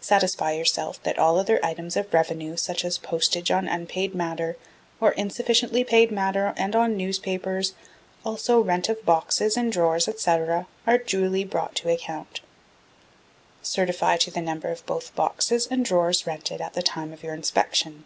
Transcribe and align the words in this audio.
Satisfy 0.00 0.52
yourself 0.52 0.98
that 1.02 1.18
all 1.18 1.38
other 1.38 1.62
items 1.62 1.94
of 1.94 2.14
revenue, 2.14 2.56
such 2.56 2.86
as 2.86 2.96
postage 2.96 3.50
on 3.50 3.68
unpaid 3.68 4.14
matter, 4.14 4.56
on 4.98 5.12
insufficiently 5.14 5.84
paid 5.84 6.10
matter 6.10 6.54
and 6.56 6.74
on 6.74 6.96
newspapers, 6.96 7.74
also 8.24 8.60
rent 8.60 8.88
of 8.88 9.04
boxes, 9.04 9.58
and 9.58 9.70
drawers, 9.70 10.06
&c, 10.16 10.30
are 10.86 10.98
duly 11.04 11.44
brought 11.44 11.74
to 11.74 11.90
account. 11.92 12.40
Certify 13.60 14.16
to 14.16 14.30
the 14.30 14.40
numbers 14.40 14.80
of 14.80 14.86
both 14.86 15.14
boxes 15.14 15.66
and 15.70 15.84
drawers 15.84 16.26
rented 16.26 16.62
at 16.62 16.72
the 16.72 16.80
time 16.80 17.12
of 17.12 17.22
your 17.22 17.34
inspection. 17.34 18.04